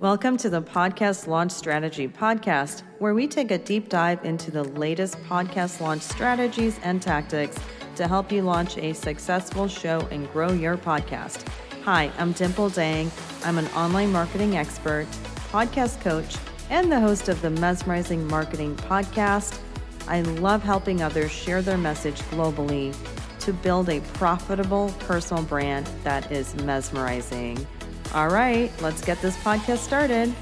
[0.00, 4.62] Welcome to the Podcast Launch Strategy Podcast, where we take a deep dive into the
[4.62, 7.58] latest podcast launch strategies and tactics
[7.96, 11.44] to help you launch a successful show and grow your podcast.
[11.82, 13.10] Hi, I'm Dimple Dang.
[13.42, 15.08] I'm an online marketing expert,
[15.50, 16.36] podcast coach,
[16.70, 19.58] and the host of the Mesmerizing Marketing Podcast.
[20.06, 22.94] I love helping others share their message globally
[23.40, 27.66] to build a profitable personal brand that is mesmerizing.
[28.14, 30.34] All right, let's get this podcast started.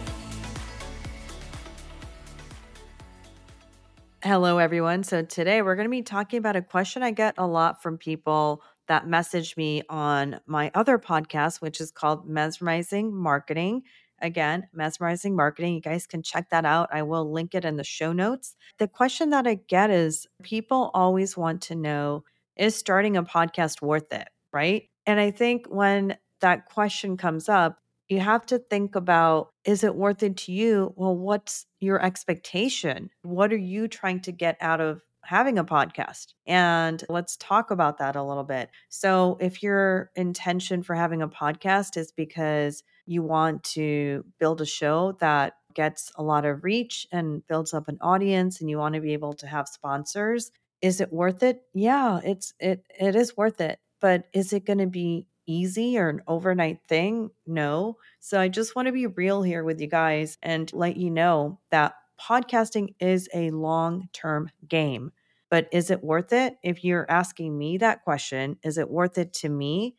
[4.23, 5.03] Hello, everyone.
[5.03, 7.99] So, today we're going to be talking about a question I get a lot from
[7.99, 13.83] people that message me on my other podcast, which is called Mesmerizing Marketing.
[14.23, 15.75] Again, Mesmerizing Marketing.
[15.75, 16.89] You guys can check that out.
[16.93, 18.55] I will link it in the show notes.
[18.79, 22.23] The question that I get is people always want to know
[22.57, 24.29] is starting a podcast worth it?
[24.53, 24.89] Right.
[25.05, 29.95] And I think when that question comes up, you have to think about is it
[29.95, 30.93] worth it to you?
[30.97, 33.11] Well, what's your expectation?
[33.23, 36.35] What are you trying to get out of having a podcast?
[36.47, 38.71] And let's talk about that a little bit.
[38.89, 44.67] So, if your intention for having a podcast is because you want to build a
[44.67, 48.95] show that gets a lot of reach and builds up an audience and you want
[48.95, 50.51] to be able to have sponsors,
[50.81, 51.63] is it worth it?
[51.75, 53.79] Yeah, it's it it is worth it.
[54.01, 57.31] But is it going to be easy or an overnight thing.
[57.47, 57.97] No.
[58.21, 61.61] So I just want to be real here with you guys and let you know
[61.71, 65.13] that podcasting is a long term game.
[65.51, 66.57] But is it worth it?
[66.63, 69.97] If you're asking me that question, is it worth it to me?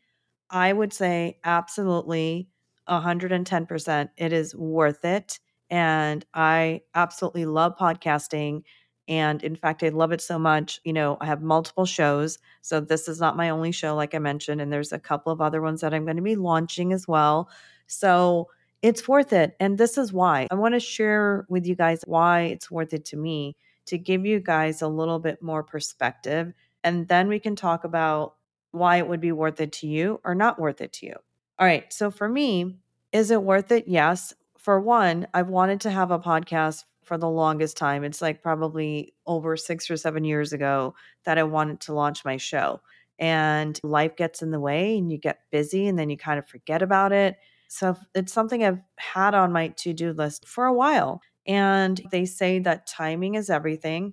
[0.50, 2.48] I would say absolutely
[2.88, 4.10] 110%.
[4.16, 5.38] It is worth it.
[5.70, 8.62] And I absolutely love podcasting.
[9.08, 10.80] And in fact, I love it so much.
[10.84, 12.38] You know, I have multiple shows.
[12.60, 14.60] So this is not my only show, like I mentioned.
[14.60, 17.48] And there's a couple of other ones that I'm going to be launching as well.
[17.86, 18.48] So
[18.82, 19.56] it's worth it.
[19.58, 23.06] And this is why I want to share with you guys why it's worth it
[23.06, 26.52] to me to give you guys a little bit more perspective.
[26.84, 28.34] And then we can talk about
[28.70, 31.14] why it would be worth it to you or not worth it to you.
[31.58, 31.90] All right.
[31.92, 32.76] So for me,
[33.12, 33.88] is it worth it?
[33.88, 34.34] Yes.
[34.68, 38.04] For one, I've wanted to have a podcast for the longest time.
[38.04, 42.36] It's like probably over six or seven years ago that I wanted to launch my
[42.36, 42.82] show.
[43.18, 46.46] And life gets in the way and you get busy and then you kind of
[46.46, 47.38] forget about it.
[47.68, 51.22] So it's something I've had on my to do list for a while.
[51.46, 54.12] And they say that timing is everything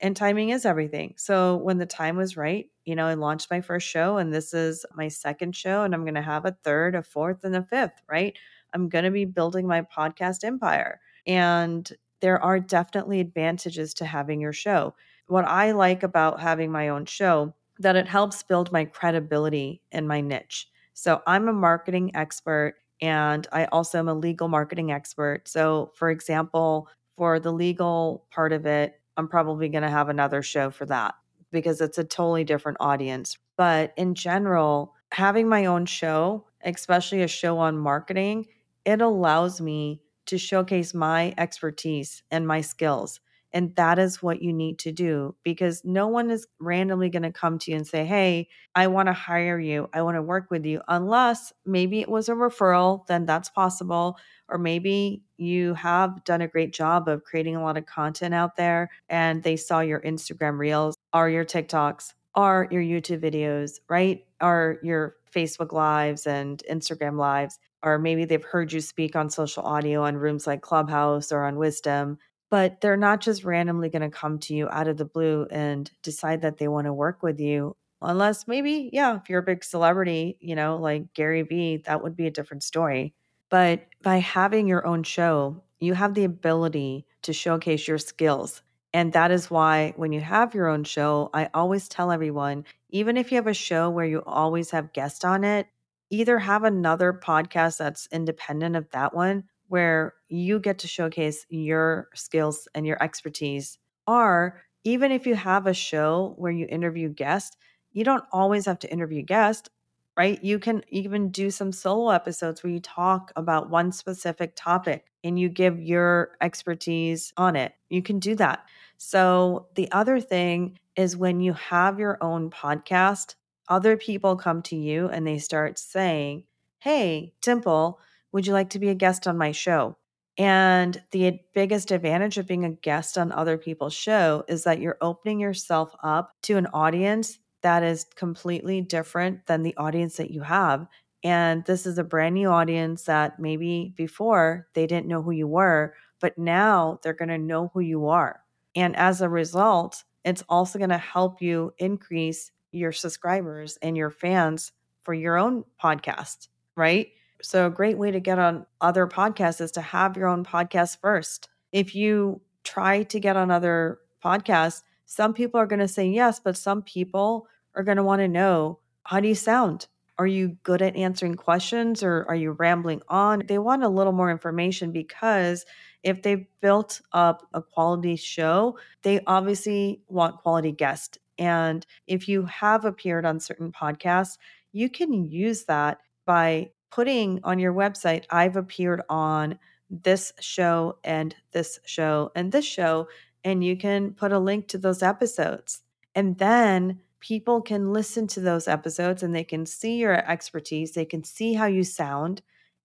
[0.00, 1.14] and timing is everything.
[1.16, 4.52] So when the time was right, you know, I launched my first show and this
[4.52, 7.62] is my second show and I'm going to have a third, a fourth, and a
[7.62, 8.36] fifth, right?
[8.74, 11.00] I'm going to be building my podcast empire.
[11.26, 11.90] And
[12.20, 14.94] there are definitely advantages to having your show.
[15.26, 20.06] What I like about having my own show that it helps build my credibility in
[20.06, 20.68] my niche.
[20.94, 25.48] So I'm a marketing expert and I also am a legal marketing expert.
[25.48, 30.42] So for example, for the legal part of it, I'm probably going to have another
[30.42, 31.14] show for that
[31.50, 33.36] because it's a totally different audience.
[33.56, 38.46] But in general, having my own show, especially a show on marketing,
[38.84, 43.20] it allows me to showcase my expertise and my skills.
[43.54, 47.32] And that is what you need to do because no one is randomly going to
[47.32, 49.90] come to you and say, Hey, I want to hire you.
[49.92, 50.80] I want to work with you.
[50.88, 54.16] Unless maybe it was a referral, then that's possible.
[54.48, 58.56] Or maybe you have done a great job of creating a lot of content out
[58.56, 64.24] there and they saw your Instagram reels or your TikToks or your YouTube videos, right?
[64.40, 69.62] Or your Facebook lives and Instagram lives or maybe they've heard you speak on social
[69.64, 72.18] audio on rooms like Clubhouse or on Wisdom,
[72.50, 75.90] but they're not just randomly going to come to you out of the blue and
[76.02, 77.76] decide that they want to work with you.
[78.02, 82.16] Unless maybe, yeah, if you're a big celebrity, you know, like Gary Vee, that would
[82.16, 83.14] be a different story.
[83.50, 88.62] But by having your own show, you have the ability to showcase your skills.
[88.92, 93.16] And that is why when you have your own show, I always tell everyone, even
[93.16, 95.66] if you have a show where you always have guests on it,
[96.12, 102.08] either have another podcast that's independent of that one where you get to showcase your
[102.14, 103.78] skills and your expertise.
[104.06, 107.56] Or even if you have a show where you interview guests,
[107.92, 109.70] you don't always have to interview guests,
[110.16, 110.42] right?
[110.44, 115.38] You can even do some solo episodes where you talk about one specific topic and
[115.38, 117.72] you give your expertise on it.
[117.88, 118.64] You can do that.
[118.98, 123.34] So, the other thing is when you have your own podcast,
[123.72, 126.44] other people come to you and they start saying,
[126.78, 127.98] Hey, Dimple,
[128.30, 129.96] would you like to be a guest on my show?
[130.36, 134.98] And the biggest advantage of being a guest on other people's show is that you're
[135.00, 140.42] opening yourself up to an audience that is completely different than the audience that you
[140.42, 140.86] have.
[141.24, 145.48] And this is a brand new audience that maybe before they didn't know who you
[145.48, 148.40] were, but now they're going to know who you are.
[148.76, 154.10] And as a result, it's also going to help you increase your subscribers and your
[154.10, 154.72] fans
[155.02, 157.08] for your own podcast, right?
[157.42, 160.98] So, a great way to get on other podcasts is to have your own podcast
[161.00, 161.48] first.
[161.72, 166.40] If you try to get on other podcasts, some people are going to say yes,
[166.40, 169.88] but some people are going to want to know how do you sound?
[170.18, 173.42] Are you good at answering questions or are you rambling on?
[173.46, 175.64] They want a little more information because
[176.02, 181.18] if they've built up a quality show, they obviously want quality guests.
[181.42, 184.38] And if you have appeared on certain podcasts,
[184.70, 189.58] you can use that by putting on your website, I've appeared on
[189.90, 193.08] this show and this show and this show.
[193.42, 195.80] And you can put a link to those episodes.
[196.14, 201.04] And then people can listen to those episodes and they can see your expertise, they
[201.04, 202.40] can see how you sound,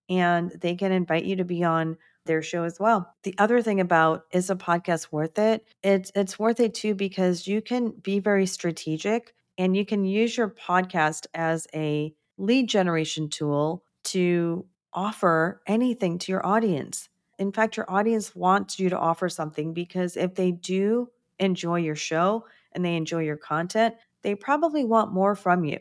[0.09, 3.13] and they can invite you to be on their show as well.
[3.23, 5.65] The other thing about is a podcast worth it?
[5.83, 10.37] It's it's worth it too because you can be very strategic and you can use
[10.37, 17.09] your podcast as a lead generation tool to offer anything to your audience.
[17.39, 21.09] In fact, your audience wants you to offer something because if they do
[21.39, 25.79] enjoy your show and they enjoy your content, they probably want more from you.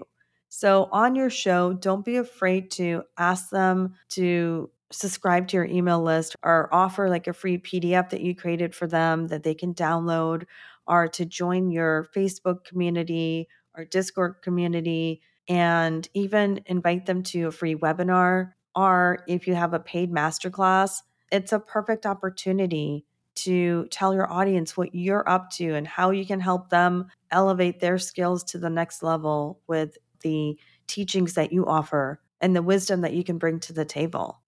[0.48, 6.02] So, on your show, don't be afraid to ask them to subscribe to your email
[6.02, 9.74] list or offer like a free PDF that you created for them that they can
[9.74, 10.44] download
[10.86, 17.52] or to join your Facebook community or Discord community and even invite them to a
[17.52, 18.52] free webinar.
[18.74, 21.02] Or if you have a paid masterclass,
[21.32, 23.04] it's a perfect opportunity
[23.36, 27.80] to tell your audience what you're up to and how you can help them elevate
[27.80, 33.02] their skills to the next level with the teachings that you offer and the wisdom
[33.02, 34.40] that you can bring to the table.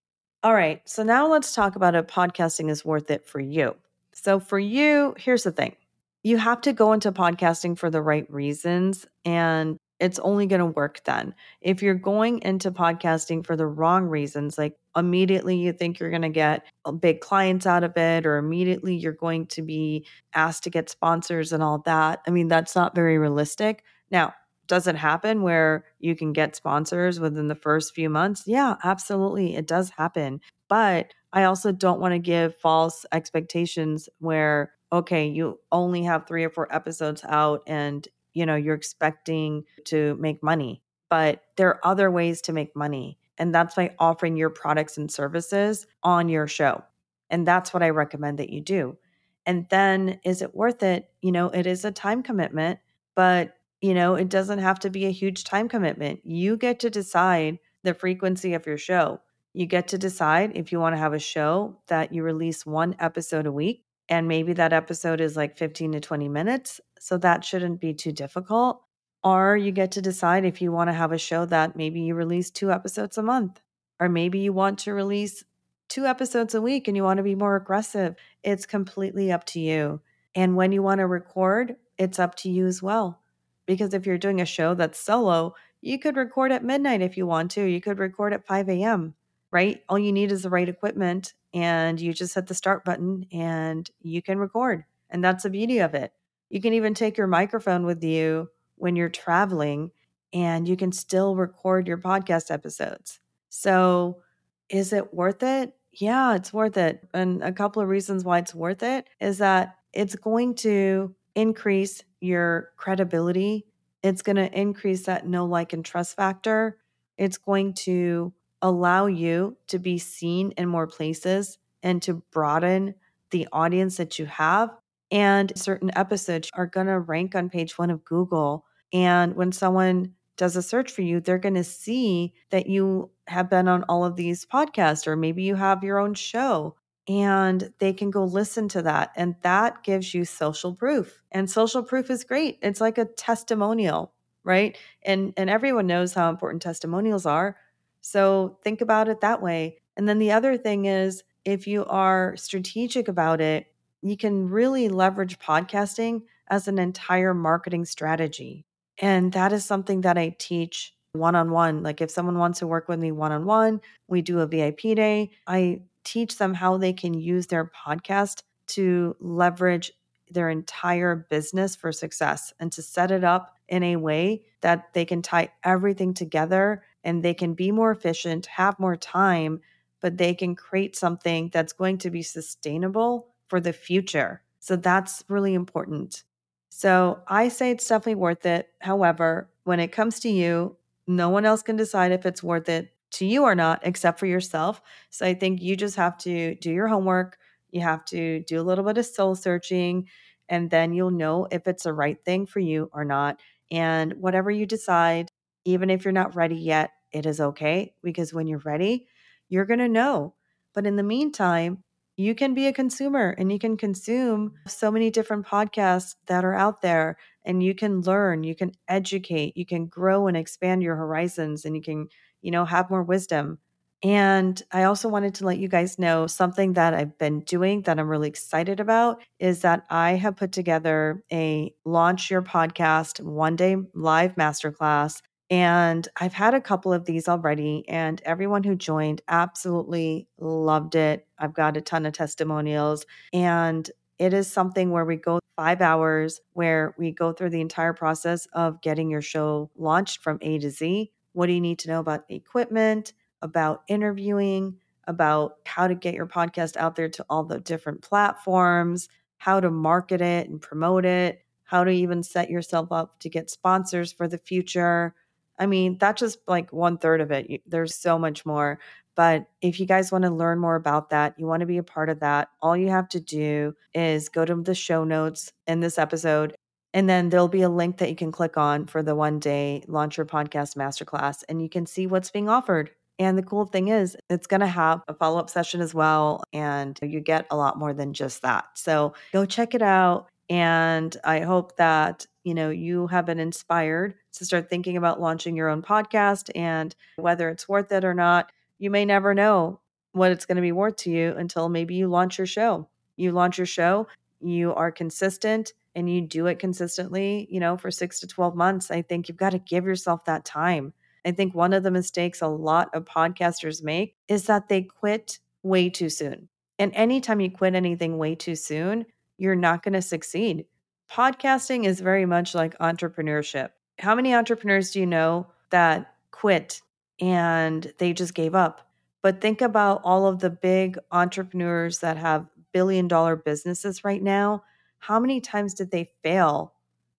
[0.44, 3.74] All right, so now let's talk about if podcasting is worth it for you.
[4.12, 5.74] So, for you, here's the thing
[6.22, 9.06] you have to go into podcasting for the right reasons.
[9.24, 11.34] And it's only going to work then.
[11.60, 16.22] If you're going into podcasting for the wrong reasons, like immediately you think you're going
[16.22, 20.62] to get uh, big clients out of it, or immediately you're going to be asked
[20.64, 23.82] to get sponsors and all that, I mean, that's not very realistic.
[24.10, 24.34] Now,
[24.68, 28.44] does it happen where you can get sponsors within the first few months?
[28.46, 29.56] Yeah, absolutely.
[29.56, 30.40] It does happen.
[30.68, 36.44] But I also don't want to give false expectations where, okay, you only have three
[36.44, 38.06] or four episodes out and
[38.38, 40.80] you know you're expecting to make money
[41.10, 45.10] but there are other ways to make money and that's by offering your products and
[45.10, 46.82] services on your show
[47.30, 48.96] and that's what i recommend that you do
[49.44, 52.78] and then is it worth it you know it is a time commitment
[53.16, 56.90] but you know it doesn't have to be a huge time commitment you get to
[56.90, 59.20] decide the frequency of your show
[59.52, 62.94] you get to decide if you want to have a show that you release one
[62.98, 66.80] episode a week and maybe that episode is like 15 to 20 minutes.
[66.98, 68.82] So that shouldn't be too difficult.
[69.22, 72.14] Or you get to decide if you want to have a show that maybe you
[72.14, 73.60] release two episodes a month,
[74.00, 75.44] or maybe you want to release
[75.88, 78.14] two episodes a week and you want to be more aggressive.
[78.42, 80.00] It's completely up to you.
[80.34, 83.20] And when you want to record, it's up to you as well.
[83.68, 87.26] Because if you're doing a show that's solo, you could record at midnight if you
[87.26, 87.62] want to.
[87.62, 89.14] You could record at 5 a.m.,
[89.52, 89.82] right?
[89.90, 93.88] All you need is the right equipment and you just hit the start button and
[94.00, 94.84] you can record.
[95.10, 96.12] And that's the beauty of it.
[96.48, 99.90] You can even take your microphone with you when you're traveling
[100.32, 103.20] and you can still record your podcast episodes.
[103.50, 104.22] So,
[104.70, 105.74] is it worth it?
[105.92, 107.06] Yeah, it's worth it.
[107.14, 112.02] And a couple of reasons why it's worth it is that it's going to increase
[112.20, 113.66] your credibility.
[114.02, 116.78] It's going to increase that know, like, and trust factor.
[117.16, 118.32] It's going to
[118.62, 122.94] allow you to be seen in more places and to broaden
[123.30, 124.70] the audience that you have.
[125.10, 128.66] And certain episodes are going to rank on page one of Google.
[128.92, 133.50] And when someone does a search for you, they're going to see that you have
[133.50, 136.76] been on all of these podcasts, or maybe you have your own show,
[137.08, 139.12] and they can go listen to that.
[139.16, 141.22] And that gives you social proof.
[141.32, 142.58] And social proof is great.
[142.60, 144.12] It's like a testimonial,
[144.44, 144.76] right?
[145.02, 147.56] And and everyone knows how important testimonials are.
[148.02, 149.78] So think about it that way.
[149.96, 153.66] And then the other thing is if you are strategic about it,
[154.02, 158.64] you can really leverage podcasting as an entire marketing strategy.
[158.98, 161.82] And that is something that I teach one on one.
[161.82, 164.80] Like if someone wants to work with me one on one, we do a VIP
[164.94, 165.30] day.
[165.46, 169.92] I teach them how they can use their podcast to leverage
[170.30, 175.04] their entire business for success and to set it up in a way that they
[175.04, 179.60] can tie everything together and they can be more efficient, have more time,
[180.00, 184.42] but they can create something that's going to be sustainable for the future.
[184.60, 186.24] So that's really important.
[186.70, 188.68] So I say it's definitely worth it.
[188.80, 192.92] However, when it comes to you, no one else can decide if it's worth it
[193.12, 194.80] to you or not except for yourself.
[195.10, 197.38] So I think you just have to do your homework.
[197.70, 200.08] You have to do a little bit of soul searching,
[200.48, 203.40] and then you'll know if it's the right thing for you or not.
[203.70, 205.28] And whatever you decide,
[205.64, 209.06] even if you're not ready yet, it is okay because when you're ready,
[209.48, 210.34] you're going to know.
[210.74, 211.84] But in the meantime,
[212.16, 216.54] you can be a consumer and you can consume so many different podcasts that are
[216.54, 220.96] out there and you can learn, you can educate, you can grow and expand your
[220.96, 222.08] horizons and you can,
[222.42, 223.58] you know, have more wisdom.
[224.02, 227.98] And I also wanted to let you guys know something that I've been doing that
[227.98, 233.56] I'm really excited about is that I have put together a launch your podcast one
[233.56, 239.22] day live masterclass and I've had a couple of these already, and everyone who joined
[239.28, 241.26] absolutely loved it.
[241.38, 246.40] I've got a ton of testimonials, and it is something where we go five hours,
[246.52, 250.70] where we go through the entire process of getting your show launched from A to
[250.70, 251.10] Z.
[251.32, 256.14] What do you need to know about the equipment, about interviewing, about how to get
[256.14, 259.08] your podcast out there to all the different platforms,
[259.38, 263.50] how to market it and promote it, how to even set yourself up to get
[263.50, 265.14] sponsors for the future
[265.58, 267.62] I mean, that's just like one third of it.
[267.66, 268.78] There's so much more.
[269.14, 271.82] But if you guys want to learn more about that, you want to be a
[271.82, 275.80] part of that, all you have to do is go to the show notes in
[275.80, 276.54] this episode.
[276.94, 279.84] And then there'll be a link that you can click on for the one day
[279.88, 282.90] launch your podcast masterclass, and you can see what's being offered.
[283.18, 286.44] And the cool thing is, it's going to have a follow up session as well.
[286.52, 288.66] And you get a lot more than just that.
[288.74, 290.28] So go check it out.
[290.48, 295.56] And I hope that, you know, you have been inspired to start thinking about launching
[295.56, 298.50] your own podcast and whether it's worth it or not.
[298.78, 299.80] You may never know
[300.12, 302.88] what it's going to be worth to you until maybe you launch your show.
[303.16, 304.06] You launch your show,
[304.40, 308.90] you are consistent and you do it consistently, you know, for 6 to 12 months.
[308.90, 310.92] I think you've got to give yourself that time.
[311.24, 315.38] I think one of the mistakes a lot of podcasters make is that they quit
[315.62, 316.48] way too soon.
[316.78, 320.66] And anytime you quit anything way too soon, you're not going to succeed.
[321.10, 323.70] Podcasting is very much like entrepreneurship.
[323.98, 326.80] How many entrepreneurs do you know that quit
[327.20, 328.88] and they just gave up?
[329.22, 332.46] But think about all of the big entrepreneurs that have
[332.78, 334.62] billion dollar businesses right now.
[335.00, 336.74] How many times did they fail?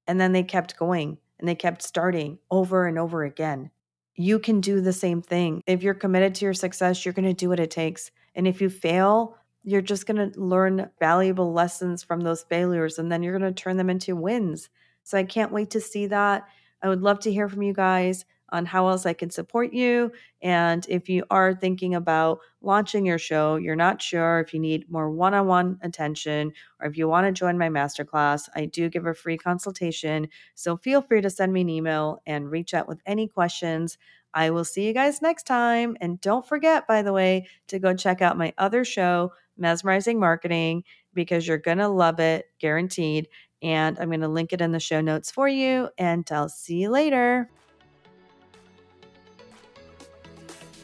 [0.08, 3.72] And then they kept going and they kept starting over and over again.
[4.16, 5.62] You can do the same thing.
[5.68, 8.10] If you're committed to your success, you're going to do what it takes.
[8.36, 9.36] And if you fail,
[9.66, 13.62] you're just going to learn valuable lessons from those failures and then you're going to
[13.62, 14.70] turn them into wins.
[15.04, 16.48] So I can't wait to see that.
[16.82, 20.12] I would love to hear from you guys on how else I can support you.
[20.41, 24.89] And if you are thinking about launching your show, you're not sure if you need
[24.89, 28.89] more one on one attention or if you want to join my masterclass, I do
[28.89, 30.27] give a free consultation.
[30.56, 33.98] So feel free to send me an email and reach out with any questions.
[34.34, 35.98] I will see you guys next time.
[36.01, 40.84] And don't forget, by the way, to go check out my other show, Mesmerizing Marketing
[41.13, 43.27] because you're going to love it, guaranteed.
[43.62, 45.89] And I'm going to link it in the show notes for you.
[45.98, 47.50] And I'll see you later.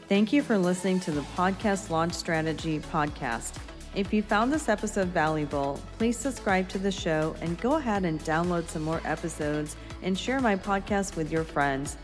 [0.08, 3.54] Thank you for listening to the Podcast Launch Strategy podcast.
[3.96, 8.20] If you found this episode valuable, please subscribe to the show and go ahead and
[8.20, 11.96] download some more episodes and share my podcast with your friends.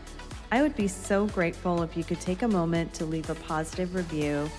[0.51, 3.95] I would be so grateful if you could take a moment to leave a positive
[3.95, 4.49] review